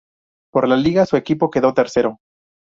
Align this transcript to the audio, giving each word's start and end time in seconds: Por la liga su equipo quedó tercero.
Por 0.51 0.67
la 0.67 0.75
liga 0.77 1.05
su 1.05 1.15
equipo 1.15 1.51
quedó 1.51 1.75
tercero. 1.75 2.17